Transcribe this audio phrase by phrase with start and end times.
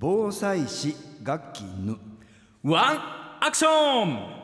[0.00, 1.96] 防災士楽器ぬ
[2.62, 2.92] ワ
[3.40, 4.38] ンアクション！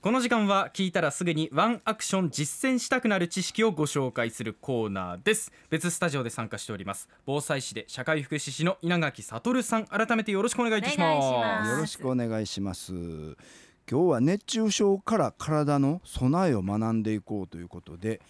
[0.00, 5.50] この時間は聞いたらすぐにワンアクション実践したくなる知識をご紹介するコーナーです。
[5.68, 7.08] 別スタジオで参加しております。
[7.26, 11.70] 防災士で社会福祉士の稲垣悟さん改めてよろしくお願いいたしますお願いします。
[11.72, 12.92] よろしくお願いします。
[13.90, 18.20] 今日は熱中症から体の備えを学んでいこうということで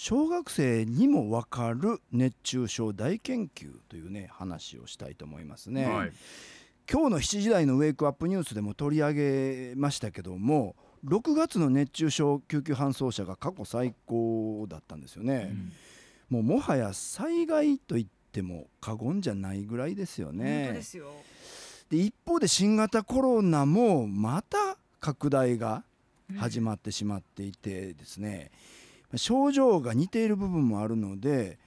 [0.00, 6.12] 小学生にもわかる熱中症大研究というね話をしたいと思いますね、はい。
[6.88, 15.52] 今日の7時台のウェイクアップニュースでも取り上げましたけども6月の熱中症救急搬送者が過去最高だったんですよね、
[16.30, 20.80] もうもはや災害と言っても過言じゃないぐらいですよね。
[21.90, 25.82] で一方で新型コロナもまた拡大が
[26.36, 28.52] 始まってしまっていてですね、
[29.16, 31.58] 症状が似ている部分もあるので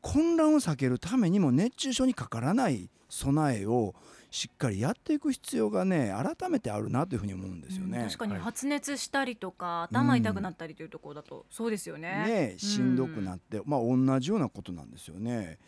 [0.00, 3.94] 混乱を避けるためにも熱中症にかからない備えを
[4.30, 7.98] しっかりやっていく必要がね改めてあるなというふうに思うんですよね。
[7.98, 12.54] うん確かにはい発熱したりとか頭痛くなったりというところだとそうですよね。
[12.54, 15.58] ねしんどくなって、まあ同じようなことなんですよね。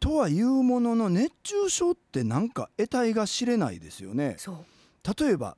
[0.00, 4.36] とはいうものの熱中症ってなんか得体が知れないですよね。
[5.18, 5.56] 例えば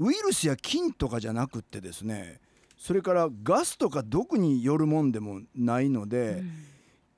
[0.00, 2.40] ウイルスや菌とかじゃなくってですね
[2.84, 6.44] それからガスとか毒によるもんでもないので、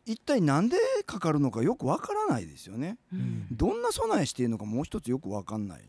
[0.04, 2.98] 一体なんでかかるのかよくわからないですよね。
[3.12, 5.80] うんうんどんな備えしているのかもう一つよくわかんない。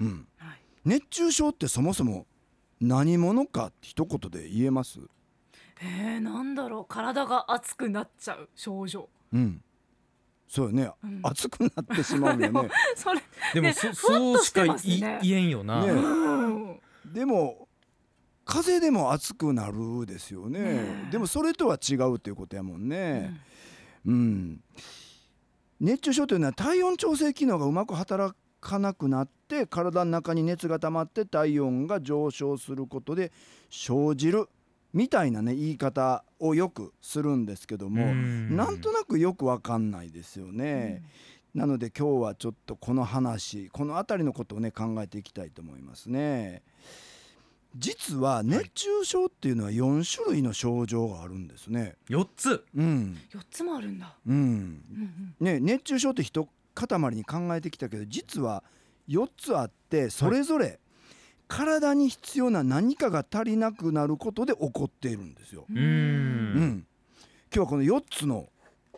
[0.00, 0.62] うん、はい。
[0.86, 2.24] 熱中症ってそもそも
[2.80, 4.98] 何者かって一言で言えます？
[5.82, 9.10] えー、なんだろう体が熱くなっちゃう症状。
[9.30, 9.62] うん。
[10.48, 10.90] そうよね。
[11.04, 12.70] うん熱くなってしまうよでもね。
[12.94, 13.20] それ
[13.52, 16.80] でもねそそうしか言えんよな、ねうん
[17.12, 17.65] でも
[18.46, 20.60] 風邪でも熱くなるですよね。
[20.60, 20.66] ね
[21.08, 23.38] えでもそれとは違うっていうことやもんね。
[24.06, 24.60] うん。
[25.80, 33.32] 熱中症というのは体温調整機能がうまく働かなくなって体の中に熱が溜まって体温が上昇することで
[33.68, 34.48] 生じる
[34.94, 41.02] みたいなね言い方をよくするんですけどもうんなんとなくよくわかんないですよね。
[41.52, 46.62] なので今日はちょっとこの話この辺りのことをね考えていきたいと思いますね。
[47.78, 51.96] 実は熱中症っていうのは4種類の症状があるんですね。
[52.08, 52.64] 四つ。
[52.74, 54.14] うん、四つもあるんだ。
[54.26, 55.44] うん、うんうん。
[55.44, 58.62] ね熱中症って一塊に考えてきたけど実は
[59.08, 60.78] 4つあってそれぞれ
[61.48, 65.64] 体に必要な何かが足りなくなることで起こっているんですよ。
[65.68, 65.80] ううん。
[65.80, 66.86] ん、
[67.54, 68.48] 今日はこの4つの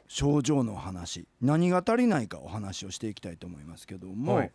[0.07, 4.51] 症状のお話何が足りないかお話をしていきたいと思いますけども、はい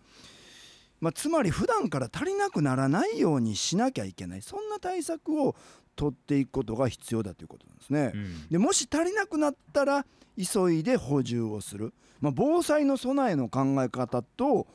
[1.04, 5.54] まあ、つまり普段から足りなくならないようにしなきゃいけないそんな対策を
[5.98, 8.12] 取っていくことが必要だということなんですね。
[8.16, 10.06] うんでもし足りなくなったら
[10.38, 14.66] 急いで補充をする、まあ、防災の備えの考え方と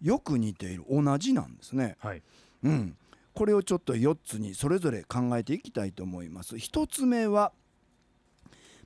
[0.00, 1.96] よく似ている同じなんですね。
[1.98, 2.22] はい
[2.62, 2.96] うん、
[3.34, 6.54] これをちょっと4つにそれぞれ考えていきたいと思います。
[6.54, 7.50] 1つ目は、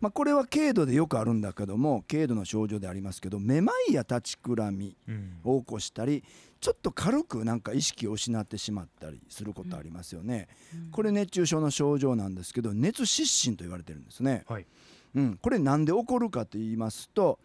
[0.00, 6.22] まあ、これは軽度でよくあるんだけども軽度の症状でありますけどめまいや立ちくらみうんを起こしたり
[6.60, 10.48] ちょっと軽くなんか意識を失ってしまったりすることありますよね。
[10.74, 14.44] うんこれ熱中症の症状なんですけど熱失神と言われてるんですね。
[14.48, 14.66] はい
[15.14, 17.38] うん、これなんで起こるかと言いますと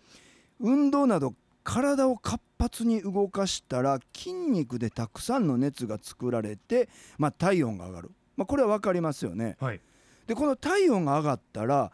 [0.60, 1.34] 運動など
[1.64, 9.58] 体を活発に動かしたら筋肉でたくさんの熱が作られて、まあ、体温が上がる、まあ、これは分かりますよね。
[9.60, 9.80] はい
[10.28, 11.92] でこの体温が上がったら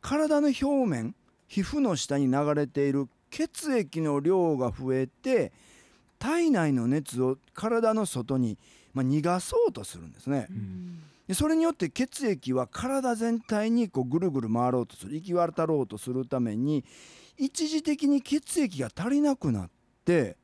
[0.00, 1.14] 体の表面
[1.46, 5.52] 皮膚の下に流れている血液の量が増えて
[6.18, 8.58] 体内の熱を体の外に、
[8.92, 10.46] まあ、逃がそうとするんですね。
[10.50, 16.84] うんでそれによって血液は体全体にこうぐるぐる回ろうとする行き渡ろうとするために
[17.38, 19.70] 一時的に血液が足りなくなっ
[20.04, 20.36] て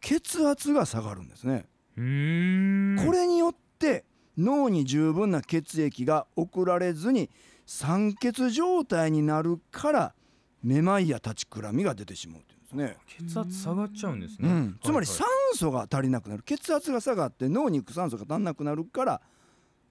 [0.00, 1.66] 血圧が下がるんですね。
[1.94, 4.04] これによって
[4.36, 7.30] 脳に十分な血液が送られずに
[7.70, 10.14] 酸欠状態になるから
[10.62, 12.96] めまいや立ちくらみが出てしまうというんですね。
[13.28, 16.42] 血圧下がっちゃうんですね、うん、つまりはい酸素が足りなくなる。
[16.44, 19.20] 血圧が下がって脳に行く酸素が足んなくなるから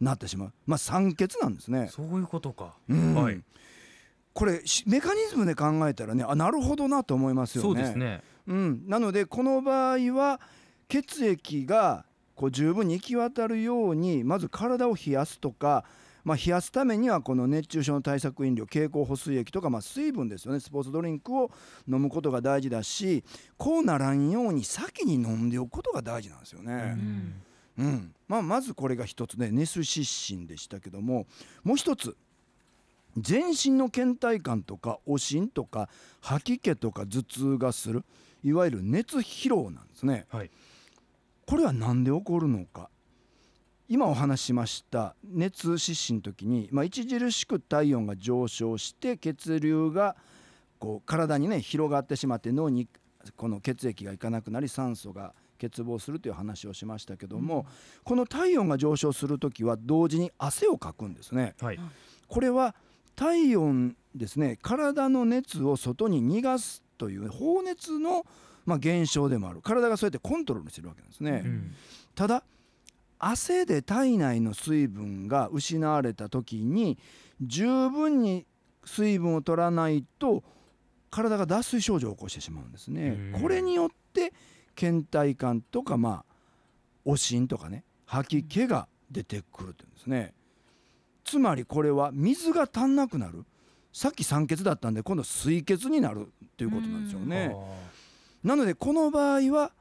[0.01, 0.53] なってしまう。
[0.65, 1.87] まあ酸欠なんですね。
[1.91, 3.13] そういうことか、うん。
[3.13, 3.39] はい。
[4.33, 7.69] これしメカニズムで考えたらねあなるほどなと思いますよね。
[7.69, 8.23] そうですね。
[8.47, 10.41] うん、なのでこの場合は
[10.87, 15.85] 血液がこう十分に行き渡るようにまず体を冷やすとか、
[16.27, 20.59] まあ、冷やすためにはこの熱中症の対策飲料経口補水液とか、まあ、水分ですよね。
[20.59, 21.49] スポーツドリンクを
[21.87, 23.23] 飲むことが大事だし
[23.55, 26.97] こうならんように先に飲んでおくことが大事なんですよね。
[27.79, 28.13] うん。
[28.27, 31.27] まあ、まずこれが一つね熱失神でしたけども
[31.63, 32.17] もう一つ
[33.15, 35.87] 全身の倦怠感とかおしんとか
[36.19, 38.03] 吐き気とか頭痛がする
[38.43, 40.25] いわゆる熱疲労なんですね。
[40.29, 40.51] はい。
[41.45, 42.89] これは何で起こるのか
[43.89, 50.15] 今お話ししました熱失神の時に、まあ、著しく体温が上昇して血流が
[50.79, 52.87] こう体にね広がってしまって脳に
[53.35, 57.65] この血液がいかなくなり酸素が欠乏するという話をしましたけども、
[58.03, 61.55] この体温が上昇する時は同時に汗をかくんですね。
[61.59, 61.79] はい
[62.27, 62.75] これは
[63.15, 68.25] 体温ですね体の熱を外に逃がすという放熱の、
[68.65, 71.43] まあ、現象でもある体がそうやってコントロールしてるわけなんですね。
[71.45, 71.75] うん
[72.15, 72.43] ただ
[73.19, 76.97] 汗で体内の水分が失われた時に
[77.41, 78.45] 十分に
[78.85, 80.43] 水分を取らないと
[81.09, 83.41] 体が脱水症状を起こしてしまうんですねうん。
[83.41, 84.33] これによって
[84.75, 86.33] 倦怠感とかまあ
[87.05, 90.33] おしんとかね吐き気が出てくるというんですね。
[91.23, 93.45] つまりこれは水が足んなくなる
[93.91, 97.53] さっき酸欠だったんで今度水欠になるということなんですよね。
[98.43, 99.71] なのでこの場合は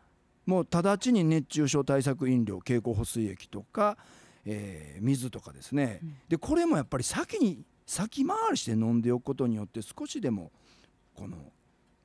[0.47, 3.99] もう直ちに熱中症対策飲料経口補水液とか、
[4.45, 6.17] えー水とかですね、うん。
[6.29, 10.51] でこれもやっぱり先に先回りして飲んでおくことによって少しでも
[11.15, 11.37] この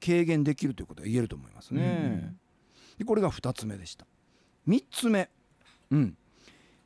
[0.03, 2.35] 軽減できるということが言えると思いますね。
[2.97, 4.05] でこれが2つ目でした。
[4.67, 5.29] 3つ目、
[5.91, 6.17] うん、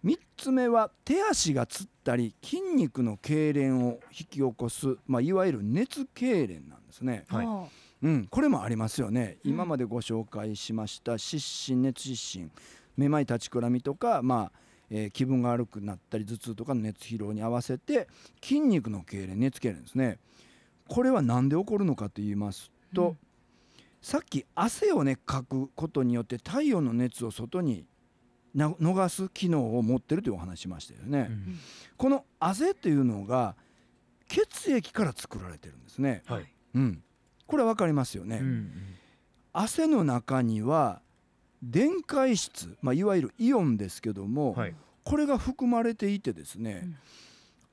[0.03, 7.25] 3つ目は手足がつったり筋肉の痙攣を引き起こす、まあ、いわゆる熱痙攣なんですね。
[7.27, 7.45] はい。
[7.45, 7.65] あ
[8.05, 9.51] うん、これもありますよね、うん。
[9.51, 12.51] 今までご紹介しました失神熱失神
[12.95, 14.59] めまい立ちくらみとか、まあ
[14.91, 18.07] えー気分が悪くなったり頭痛とかの熱疲労に合わせて
[18.43, 20.19] 筋肉の痙攣熱痙攣ですね。
[20.87, 23.17] これは何で起こるのかと言いますと、うん。
[24.01, 27.87] さっき汗をねかくことによって体温の熱を外に
[28.53, 31.57] な逃す機能を持ってるというお話しましたよね、うん。
[31.97, 33.55] この汗というのが
[34.27, 36.45] 血液から作られてるんですね、はい。
[36.75, 37.03] うん、
[37.47, 38.71] これは分かりますよね、うん
[39.57, 41.01] 汗の中には
[41.63, 44.75] 電解質、まあ、いわゆるイオンですけども、はい。
[45.05, 46.97] これが含まれていてですね、うん。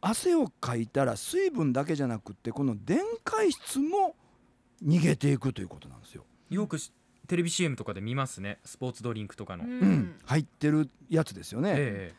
[0.01, 4.15] 汗をかいたら水分だけじゃなくってこの電解質も
[4.85, 6.25] 逃げていくということなんですよ。
[6.51, 6.93] よくし
[7.27, 8.59] テレビ CM とかで見ますね。
[8.65, 9.73] スポーツドリンクとかの、ううん。
[9.73, 11.75] ん、入ってるやつですよね。
[11.77, 12.15] え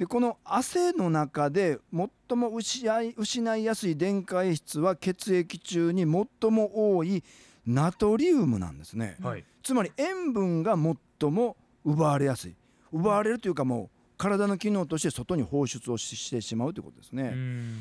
[0.00, 7.22] でこの汗の中で最も失い失いやすい電解質は血液中に最も多い
[7.66, 9.18] ナトリウムなんですね。
[9.20, 9.44] えはい。
[9.62, 10.74] つまり塩分が
[11.20, 11.54] 最も
[11.84, 12.54] 奪われやすい。
[12.90, 17.76] 奪われるというかもう体の機能として外に放出をししてしまうということですね、うん。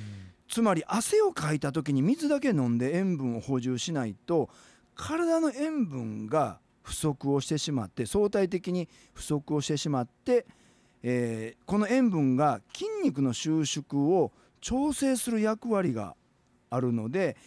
[0.50, 4.50] つまり汗をかいた時に水だけ飲んで塩分を補充しないと
[4.94, 10.46] 体の塩分が不足をしてしまって相対的に不足をしてしまって、
[11.04, 14.32] えーこの塩分が筋肉の収縮を
[14.62, 16.16] 調整する役割が
[16.70, 17.38] あるので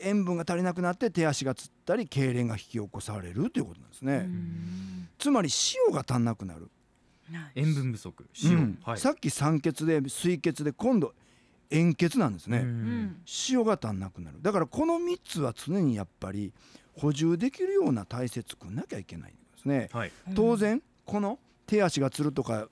[0.00, 5.08] 塩分が足りなくなって手足がつったり痙攣が引き起こされるということなんですね、うん。
[5.18, 5.48] つまり
[5.88, 6.70] 塩が足んなくなる、
[7.54, 8.26] 塩分不足。
[8.42, 8.78] 塩、うん。
[8.82, 8.98] はい。
[8.98, 11.12] さっき酸欠で水欠で今度
[11.70, 12.64] 塩欠なんですね、
[13.50, 14.38] 塩が足んなくなる。
[14.40, 16.52] だからこの3つは常にやっぱり
[16.96, 19.88] 補充できるような体制作んなきゃいけないんですね。
[19.92, 20.12] はい。
[20.34, 22.68] 当然この手足がつるとか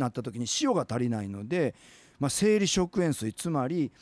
[0.00, 1.74] なった時に塩が足りないので、
[2.18, 3.92] まあ、生理食塩水つまり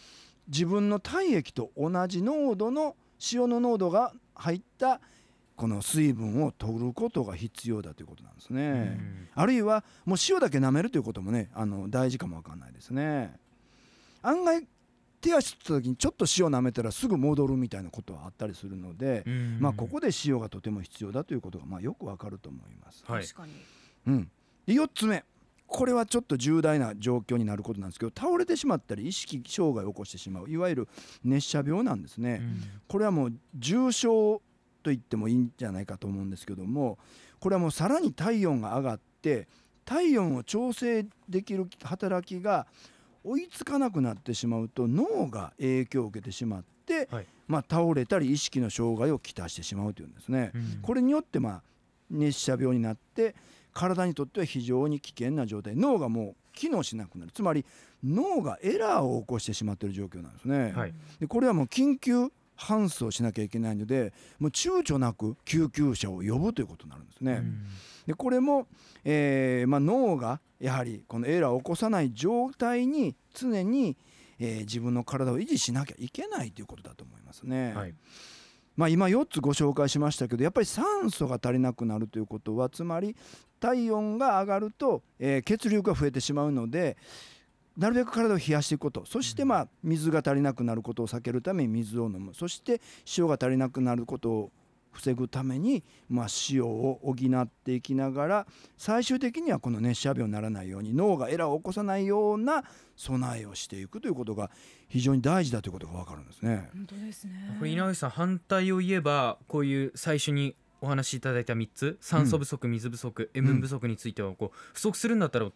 [0.49, 2.97] 自分の体液と同じ濃度の
[3.33, 5.01] 塩の濃度が入った
[5.57, 8.63] この水分を取ることが必要だということなんですね。
[8.63, 8.65] う
[9.03, 13.37] んあるいはもう塩だけ舐めるということもねあの大事かもわかんないですね。
[14.23, 14.67] 案外
[15.21, 23.05] 手足つった時にちょっと塩舐めたらすぐ戻るみたいなことはあったりするので、うんまあここで塩がとても必要だということがまあよくわかると思います。
[23.07, 23.53] はい確かに
[24.07, 24.31] うん、
[24.67, 25.25] で4つ目
[25.69, 30.89] これはちょっと重大な状況になることなんですけど倒れてしまったり意識障害を起こしてしまういわゆる
[31.23, 32.41] 熱射病なんですね。
[32.43, 34.41] うんこれはもう重症
[34.83, 36.99] と言ってもいいんじゃないかと思うんですけども
[37.39, 39.47] これはもうさらに体温が上がって
[39.85, 42.67] 体温を調整できる働きが
[43.25, 50.53] 追いつかなくなってしまうと脳が影響を受けてしまって、はいまあ、倒れたり意識の障害をきたしてしまうというんですね。
[50.55, 51.63] うんこれによってまあ
[52.11, 53.35] 熱射病になって
[53.73, 57.65] 体にとっては非常に危険な状態脳がもう機能しなくなるつまり
[58.05, 60.73] 脳がエラーを起こしてしまっている状況なんですね。
[60.73, 67.33] はいでこれはもう緊急搬送しなきゃいけないのでもう躊躇なく救急車を呼ぶということになるんですね。
[67.35, 67.65] うん
[68.07, 68.67] でこれも、
[69.05, 73.99] えーまあ、脳がやはりこのエラーを起こさない状態に常に、
[74.39, 77.75] えー自分の体を維持しなきゃいけないということだと思いますね。
[77.75, 77.95] はい
[78.79, 83.17] まあ、今4つご紹介しましたけどやっぱり酸素が足りなくなるということはつまり
[83.59, 86.97] 体温が上がると、えー血流が増えてしまうので
[87.77, 89.05] なるべく体を冷やしていくこと。
[89.05, 92.35] そしてまあ水が足りなくなることを避けるために水を飲む。
[92.35, 92.81] そして
[93.17, 94.53] 塩が足りなくなることを
[94.99, 102.65] 防ぐために、まあ、塩を補っていきながら最終的にはこの熱射病にならないように脳がエラーを起こさないような
[102.97, 104.51] 備えをしていくということが
[104.89, 106.69] 非常に大事だということが分かるんですね。
[106.75, 115.51] 本当ですねこれ稲垣さん反対を言えばこういう最初にお話しいただいた3つ酸素不足、水不足塩分不足についてはこう不足するんだったら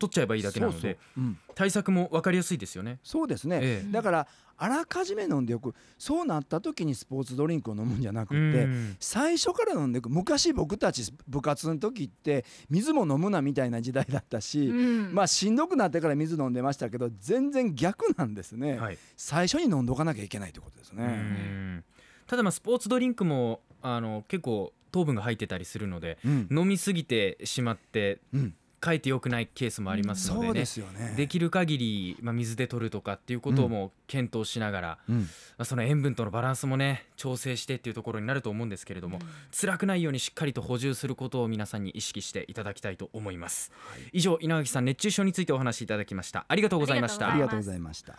[0.00, 0.96] 取っちゃえばいいだけなのでそうそう。
[1.18, 1.38] うん。
[1.54, 2.98] 対策も分かりやすいですよね。
[3.04, 3.92] そうですね、ええ。
[3.92, 4.26] だから
[4.56, 5.74] あらかじめ飲んでおく。
[5.98, 8.96] そうなった時にスポーツドリンクを飲むんじゃなくて、うん。
[8.98, 10.08] 最初から飲んでいく。
[10.08, 14.72] 昔僕たち部活の時って水も飲むなみたいな時代だったし、う
[15.10, 15.14] ん。
[15.14, 18.98] まあしんどくなってから水飲んでましたけど全然逆なんですね、はい。
[19.16, 21.04] 最初に飲んでおかなきゃいけないということですね。
[21.04, 21.84] うん。
[22.26, 26.48] ただまあスポーツドリンクもあの結構糖分が入ってたりするのでうん。
[26.50, 30.46] 飲みすぎてしまってうんかえって良くないケースもありますのでね。
[30.46, 30.66] そうで。
[30.66, 31.14] すよね。
[31.16, 35.20] できる限り、まあ、水で取るとかっていうことも検討しながら、うん。
[35.20, 35.26] ま
[35.58, 39.18] あ、その塩分とのバランスもね調整してっていうところになると思うんですけれども、
[39.52, 43.70] 辛くないようにしっかりと補充することを皆さんに意識していただきたいと思います、
[44.12, 46.46] 以上稲垣さん熱中症についてお話しいただきました。
[46.48, 47.30] ありがとうございました。
[47.30, 48.18] ありがとうございました。